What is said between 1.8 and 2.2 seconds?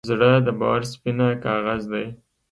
دی.